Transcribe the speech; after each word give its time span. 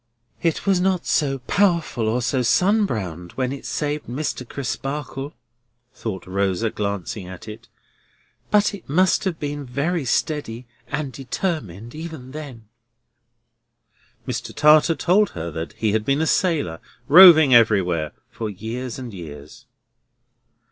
"It 0.41 0.65
was 0.65 0.81
not 0.81 1.05
so 1.05 1.37
powerful 1.45 2.09
or 2.09 2.23
so 2.23 2.41
sun 2.41 2.87
browned 2.87 3.33
when 3.33 3.51
it 3.51 3.67
saved 3.67 4.07
Mr. 4.07 4.49
Crisparkle," 4.49 5.35
thought 5.93 6.25
Rosa, 6.25 6.71
glancing 6.71 7.27
at 7.27 7.47
it; 7.47 7.67
"but 8.49 8.73
it 8.73 8.89
must 8.89 9.25
have 9.25 9.39
been 9.39 9.63
very 9.63 10.03
steady 10.03 10.65
and 10.87 11.13
determined 11.13 11.93
even 11.93 12.31
then." 12.31 12.67
Mr. 14.27 14.55
Tartar 14.55 14.95
told 14.95 15.29
her 15.37 15.67
he 15.77 15.91
had 15.91 16.03
been 16.03 16.21
a 16.21 16.25
sailor, 16.25 16.79
roving 17.07 17.53
everywhere 17.53 18.11
for 18.31 18.49
years 18.49 18.97
and 18.97 19.13
years. 19.13 19.67